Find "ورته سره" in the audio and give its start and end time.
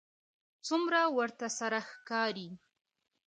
1.17-1.79